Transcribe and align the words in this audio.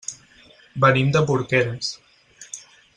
Venim 0.85 1.11
de 1.17 1.23
Porqueres. 1.29 1.93